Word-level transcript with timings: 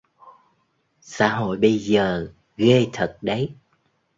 Xã 1.01 1.29
hội 1.37 1.57
bây 1.57 1.77
giờ 1.77 2.27
ghê 2.57 2.87
thật 2.93 3.17
đấy 3.21 3.55